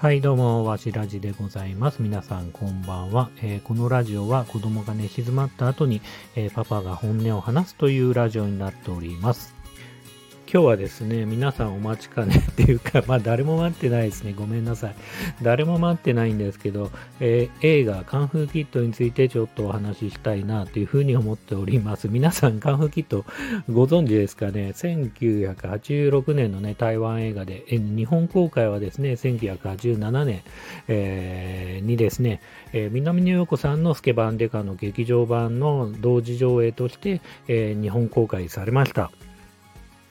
[0.00, 2.00] はい、どうも、わしらじでございます。
[2.00, 6.00] 皆さん、こんばんは、えーこのラジオは子供が寝静まった後に、
[6.34, 9.59] えーパパが本音を話すというラジオになっております。
[10.52, 14.34] 今日はですね、皆さんお待ちかねっていうか、 まあ誰も待ってないですね。
[14.36, 14.94] ごめんなさい。
[15.42, 16.90] 誰も待ってないんですけど、
[17.20, 22.08] えー映画カンフーキットについてちょっとお話ししたいなというふうに思っております。
[22.08, 23.24] 皆さんカンフーキット
[23.70, 30.42] ご存知ですかね ?1986 年のね、台湾映画で、え日本公開はですね、1987年、
[30.88, 32.40] えーにですね、
[32.72, 39.12] えー南野陽子さんのスケバンデカの劇場版の同時上映として、えー日本公開されました。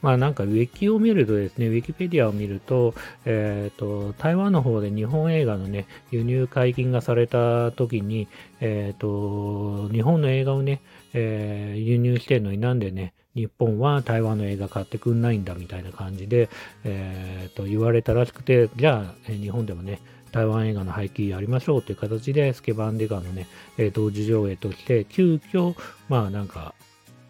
[0.02, 2.94] まあなんかウィキを見るとですね、ウィキペディアを見ると、
[3.26, 8.28] えっ、と、台湾の方で日本映画のね、輸入解禁がされた時に、
[8.62, 10.82] えっ、と、日本の映画をね、
[11.14, 16.50] えー輸入してるのになんでね、日本は台湾の映画買ってくんないんだみたいな感じで、
[16.84, 20.00] えーと言われたらしくて、じゃあ、日本でもね、
[20.32, 23.48] 台湾映画の配給やりましょうという形で、スケバンデガのね、
[23.78, 25.76] え同時上映として、急遽、
[26.08, 26.74] まあなんか、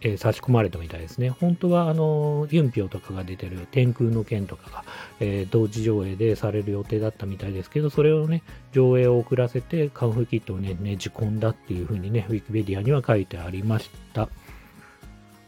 [0.02, 1.30] えー差し込まれたみたいですね。
[1.30, 4.83] 本当は、あの、ユンピョとかが出てる天空の剣とかが、
[5.19, 14.30] えー同時上映でされる予定だったみたいですけど、それをね、上映を遅らせて、カンフーキットをね、ねじ込んだっていうふうにね、ウィキペディアには書いてありました。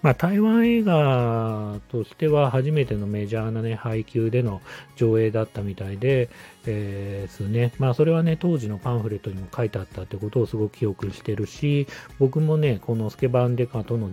[0.02, 4.62] まあ、台湾映画としては初めてのメジャーなね、配給での
[4.96, 6.30] 上映だったみたいで、
[6.66, 7.72] えーすね。
[7.78, 14.12] まあ、それはね、当時のパンフレットにも書いてあったってことをすごく記憶してるし、僕もね、このスケバンデカとの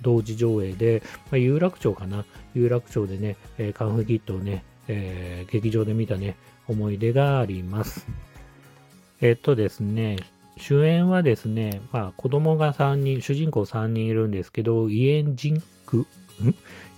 [0.00, 2.24] 同時上映で、まあ、有楽町かな。
[2.54, 8.06] 有楽町でね、えカンフーキットをね、えー劇場で見たね、思い出があります。
[9.20, 10.16] えっとですね、
[10.56, 16.04] 主演はですね、まあ子供が3人、主人公3人いるんですけど、イエンジンク、ん？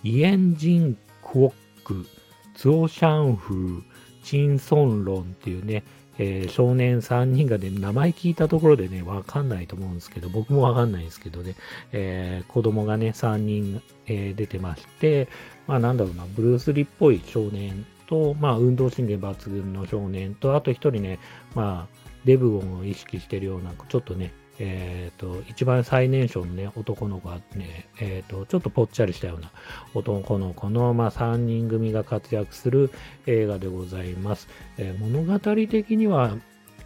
[0.05, 1.53] イエンジンクオッ
[1.84, 2.06] ク、
[2.55, 3.83] ツオシャンフー、
[4.23, 5.84] チンソンロンっていうね、
[6.19, 11.55] えー少年3人がね、名前聞いたところでね、わかんないと思うんですけど、僕もわかんないですけどね、
[11.93, 15.28] えー子供がね、3人、えー出てまして、
[15.66, 21.19] まあなんだろうな、ブルース・リーっぽい少年と、まあ運動神経抜群の少年と、あと一人ね、
[21.55, 29.50] まあ、デブゴンを意識してるような、ちょっとね、えっ、と、一番最年少のね、男の子がね、えっ、と、ちょっとぽっちゃりしたような
[29.94, 32.91] 男の子の、まあ、3人組が活躍する
[33.27, 34.49] 映画でございます。
[34.77, 36.37] えー物語的には、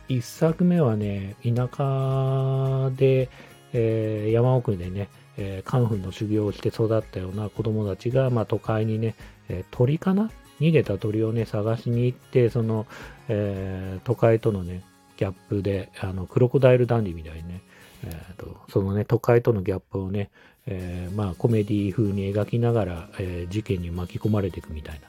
[0.06, 3.28] 一作目はね、田舎で、
[3.72, 9.16] えー山奥でね、えーカンフーの修行をして育ったような子供たちが、まあ、都会にね、
[9.48, 10.30] え鳥かな？
[10.60, 12.86] 逃げた鳥をね、探しに行って、その、
[13.26, 14.84] え都会とのね、
[15.22, 17.60] ギャップで、あの、クロコダイルダンディみたいにね、
[18.04, 20.30] えーと、そのね、都会とのギャップをね、
[20.66, 25.00] えーまあ、コメディ風に描きながら、えー事件に巻き込まれていくみたい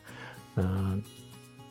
[0.56, 0.98] な、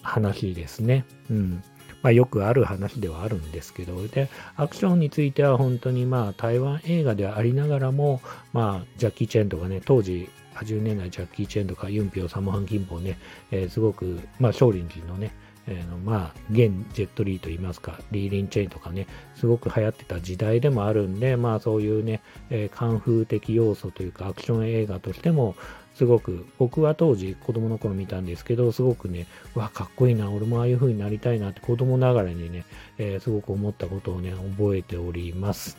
[0.02, 1.04] 話ですね。
[1.30, 1.62] うん。
[2.02, 8.20] まあ、よくある話ではあるんですけど、で、アクションについては本当にまあ、台湾映画でありながらも、
[8.52, 13.18] まあ、ジャッキー・チェンとかね、当時、80年代ジャッキー・チェンとかユンピョウ、サモハン・キンポね、
[13.52, 15.30] えーすごく、まあ、少林寺のね、
[15.66, 19.06] えのまあ、現ジェットリーと言いますか、リー・リン・チェインとかね、
[19.36, 25.54] すごく流行ってた時代でもあるんで、まあそういうね、えーカンフー的要素というかアクション映画としても、
[25.94, 32.64] すごく、僕は当時子供の頃見たんですけど、すごくね、うわ、かっこいいな、俺もああいう風になりたいなって子供ながらにね、
[32.98, 35.76] えーすごく思ったことをね、覚えております。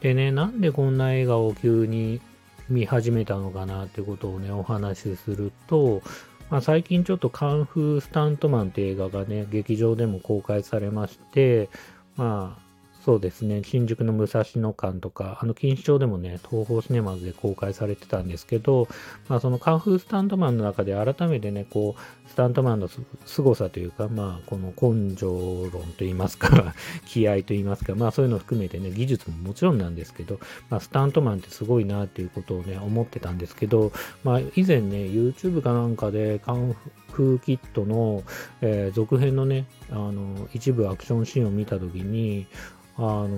[0.00, 2.20] でね、なんでこんな映画を急に
[2.68, 6.02] 見始めたのかなってことをね、お話しすると、
[6.50, 11.68] まあ、最近ちょっとカンフースタントマンって映画がね、劇場でも公開されまして、
[12.16, 12.63] まあ、
[13.04, 18.88] そうですね、新宿の武蔵野館とか、あの、錦糸町でもね、東宝シネマズで公開されてたんですけど、
[19.28, 30.40] まあ、そのカンフースタントマンの中で改めてね、こう、スタントマンのす凄さというか、まあ、この根性論といいますか、 気合といいますか、まあ、そういうのを含めてね、技術ももちろんなんですけど、
[30.70, 33.92] まあ、スタントマンってすごいなっていうことをね、思ってたんですけど、
[34.22, 36.74] まあ、以前ね、YouTube かなんかでカン
[37.12, 38.22] フーキットの、
[38.62, 42.46] えー続編のね、あの、一部アクションシーンを見たときに、
[42.96, 43.28] あの、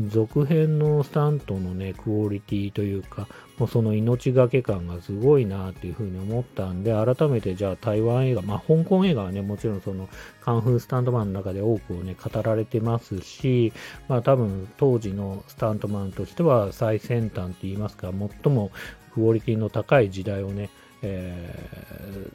[0.00, 3.28] 続編のスタントのね、クオリティというか、
[3.58, 10.08] もうその命がけ感がすごいなっていうふうに思ったんで、改めてじゃあ台湾映画、まあ香港映画はね、もちろんその
[10.40, 13.72] カンフースタントマンの中で多くをね、語られてますし、
[14.08, 18.10] まあ多分当時のスタントマンとしては最先端といいますか、
[18.44, 18.70] 最も
[19.12, 20.70] クオリティの高い時代をね、
[21.02, 22.30] え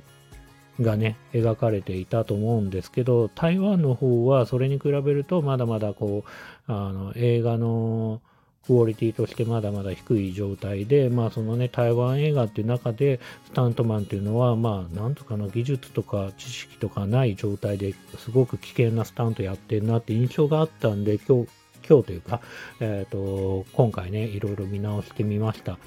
[0.82, 6.24] がね、描かれていたと思うんですけど、台湾の方はそれに比べるとまだまだこ
[6.68, 8.22] う、あの、映画の、
[8.68, 21.50] クオリティとしてまだまだ低い状態で、まあそのね、台湾映画っていう中で、スタントマンっていうのは、まあなんとかの技術とか知識とかない状態ですごく危険なスタントやってるなって印象があったんで、今日、
[21.88, 22.42] 今日というか、
[22.82, 25.80] えっ、ー、と、今回ね、いろいろ見直してみました。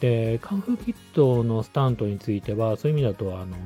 [0.00, 3.56] で、カンフーキットのスタントについては、そういう意味だと、あの、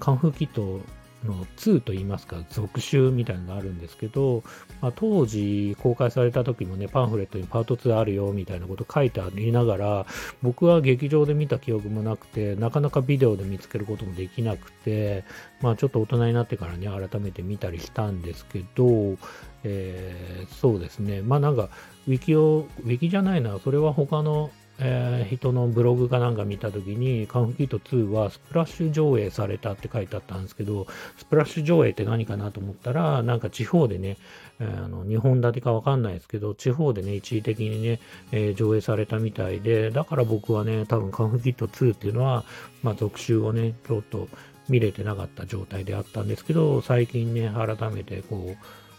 [0.00, 0.80] カンフーキット
[1.24, 4.42] の2といいますか、続集みたいなのがあるんですけど、
[4.80, 10.06] まあ、当時公開された時もね、パンフレットにパート2あるよみたいなこと書いてありながら、
[10.42, 15.24] 僕は劇場で見た記憶もなくて、なかなかビデオで見つけることもできなくて、
[15.60, 19.18] まあちょっと大人になってからね、改めて見たりしたんですけど、
[19.62, 21.68] えー、そうですね、まあなんか、
[22.08, 24.50] ウィキを、ウィキじゃないな、それは他の
[24.82, 30.86] えー、人のブログかなんか見たときに、カンフキット2はスプラッシュ上映されたって書いてあったんですけど、
[31.18, 34.16] スプラッシュ上映って何かなと思ったら、なんか地方でね、
[34.58, 38.00] えー、あの2本立てかわかんないですけど、地方でね、一時的にね、
[38.32, 42.44] えー、上映されたみたいで、だから僕はね、多分カンフキット2っていうのは、
[42.82, 44.28] まあ続集をね、ちょっと
[44.70, 48.56] 見れてなかった状態であったんですけど、最近ね、改めてこう、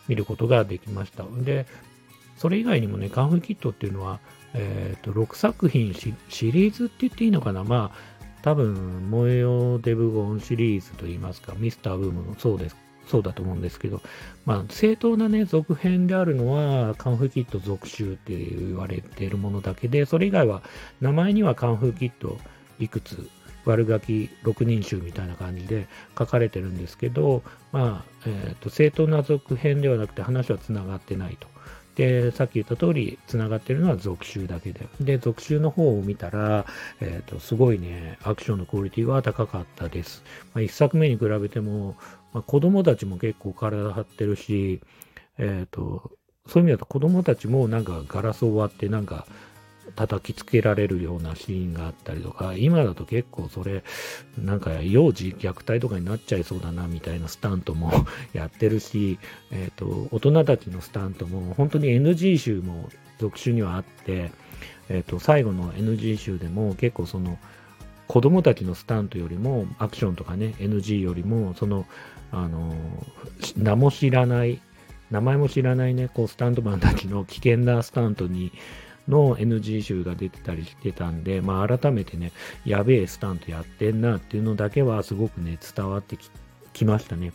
[0.08, 1.24] 見ることができました。
[1.44, 1.66] で、
[2.42, 4.20] それ以外にもね、カンフーキットっていうのは、
[4.56, 7.64] えっ、ー、と、6作品シリーズって言っていいのかな？
[7.64, 12.76] まあ、多分、燃えよデブゴンシリーズといいますか、ミスターブームもそうです。
[13.06, 14.02] そうだと思うんですけど、
[14.48, 20.64] まあ、正当なね、続編であるのは、カンフーキット続集って言われているものだけで、それ以外は、
[21.00, 22.40] 名前にはカンフーキット
[22.80, 23.30] いくつ、
[23.66, 25.88] 悪ガキ6人集みたいな感じで
[26.18, 31.51] 書かれてるんですけど、まあ、えっ、ー、と、正当な続編ではなくて話は繋がってないと。
[31.96, 34.88] で、さっき言った通り、繋がってるのは続集だけで。
[35.00, 36.66] で、続集の方を見たら、
[37.00, 40.24] えっ、ー、と、すごいね、アクションのクオリティは高かったです。
[40.54, 41.96] まあ、一作目に比べても、
[42.34, 44.82] まあ、子供たちも結構体張ってるし、
[45.38, 46.12] えっ、ー、と、
[46.48, 49.26] そういう意味だと子供たちもなんかガラスを割ってなんか
[49.96, 53.84] 叩きつけられるようなシーンがあったりとか、今だと結構それ、
[54.38, 57.92] なんか幼児虐待とかになっちゃいそうだなみたいなスタントも
[58.34, 59.20] やってるし、
[59.52, 62.90] えっ、ー、と、大人たちのスタントも本当に NG 集も
[63.20, 64.32] 続集にはあって、
[64.90, 67.38] えっ、ー、と、最後の NG 集でも結構その、
[68.12, 71.86] 子供たちのスタントよりも、アクションとかね、NG よりも、その、
[72.32, 72.76] あの、
[73.56, 74.60] 名も知らない、
[75.12, 78.52] 名前も知らないね、こう、スタントマンたちの危険なスタントに、
[79.08, 82.32] の NG 集が出てたりしてたんで、まあ改めてね、
[82.66, 86.18] やべえスタントやってんなっていうのだけはすごくね、伝わって
[86.74, 87.34] きましたね。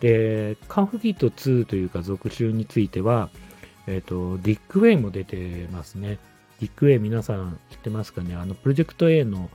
[0.00, 3.30] で、カンフキット2というか続集については、
[3.86, 6.18] えっ、ー、と、ディック・ウェイも出てますね。
[6.60, 8.34] ディック・ウェイ皆さん知ってますかね？
[8.34, 9.50] あの、プロジェクト A の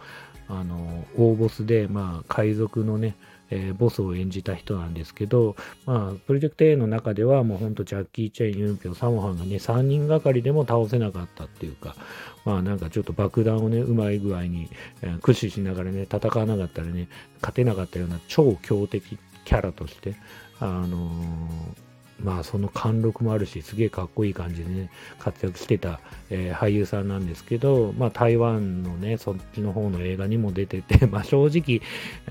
[0.48, 3.16] あの、大ボスで、まあ、海賊のね、
[3.50, 5.56] えー、ボスを演じた人なんですけど、
[5.86, 11.96] まあ、プロジェクト A の中ではもうほんとジャッキー・チェン、ユンピョン、サモハンがね、3人がかりでも倒せなかったっていうか、
[12.44, 14.70] まあなんかちょっと爆弾をね、うまい具合に、
[15.02, 17.08] えー、駆使しながらね、戦わなかったらね、
[17.42, 20.16] 勝てなかったような超強敵キャラとして、
[20.60, 21.85] あのー
[22.24, 24.90] まあその貫禄もあるし、すげえかっこいい感じでね、
[25.20, 31.82] 活躍してた、えー、俳優さんなんですけど、まあ台湾のね、そっちの方の映画にも出てて、 まあ正直、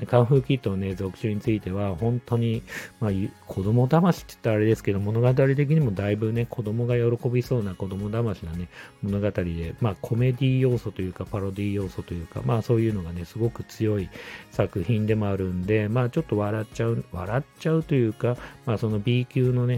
[0.07, 2.63] カンフーキットのね、続集については、本当に、
[3.01, 3.11] まあ
[3.47, 8.69] 子供騙しって言ったらあれですけど、物語的にもだいぶね、子供が喜びそうな子供騙しなね、
[9.03, 14.09] 物語で、まあコメディ要素というか、パロディ要素というか、まあそういうのがね、すごく強い
[14.51, 19.74] 作品でもあるんで、まあちょっと笑っちゃう、笑っちゃうというか、まあその B 級のね、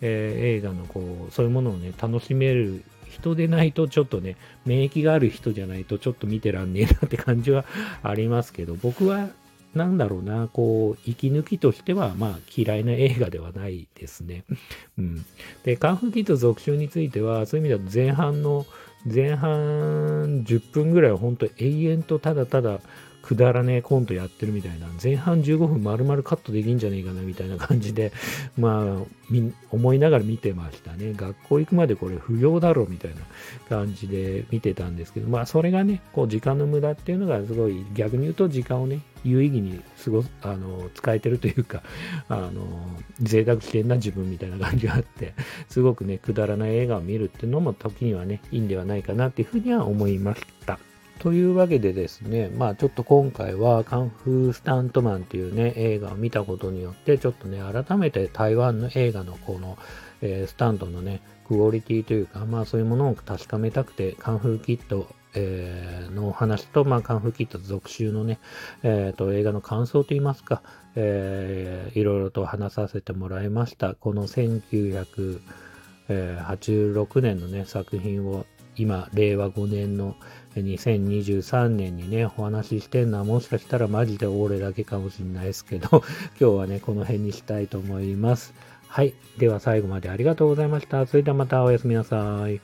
[0.00, 7.64] えー、映画のこう、そういうものをね、楽しめる人でないとちょっとね、免疫がある人じゃないとちょっと見てらんねえなって感じは
[8.02, 9.30] ありますけど、 僕は
[9.74, 14.44] なんだろうな、こう、息抜きとしては、まあ、嫌いな映画ではないですね。
[14.98, 15.24] うん。
[15.64, 18.66] で、カンフーキット続集については、そういう意味では前半の、
[19.06, 22.80] 前半10分ぐらいは本当永遠とただただ
[23.22, 28.12] くだらねえコントやってるみたいな、前半15分丸々カットできんじゃねえかなみたいな感じで、
[28.58, 29.04] まあ、
[29.70, 31.12] 思いながら見てましたね。
[31.14, 33.20] 学校行くまでこれ不要だろうみたいな
[33.68, 41.82] 感じで見てたんですけど、まあそれがね、こう時間の無駄っていうのがすごい逆に言うと時間をね、有意義に過ごす、あの、使えてるというか、
[42.28, 42.64] あの、
[43.20, 45.34] 贅沢してんな自分みたいな感じがあって、
[45.68, 50.78] すごくね、くだらない映画を見るっていうのも時にはね、いいんではないかなっていうふうには思いました。
[51.20, 59.76] というわけでですね、まあちょっと今回はカンフースタントマンっていうね、映画を見たことによって、ちょっとね、改めて台湾の映画のこの、
[60.22, 68.38] えー、スタントのね、クオリティというか、まあそういうものを確かめたくて、カンフーキット、えー、のお話と、まあカンフーキット続集のね、
[68.82, 70.62] えっ、ー、と、映画の感想といいますか、
[70.96, 73.94] えー、いろいろと話させてもらいました。
[73.94, 75.40] この1900、
[76.08, 78.46] 86年のね、作品を
[78.76, 80.16] 今、令和5年の
[80.56, 86.02] 2023年にね、お話ししてんのはもしかしたらマジで俺だけかもしんないですけど、
[86.40, 88.54] 今日はね、この辺にしたいと思います。
[88.86, 89.14] はい。
[89.38, 91.06] では最後までありがとうございました。
[91.06, 92.60] それではまたおやすみなさい。